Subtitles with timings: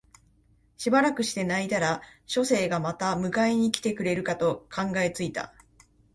[0.77, 5.53] しばらくして泣いたら書生がまた迎えに来てくれるかと考え付いた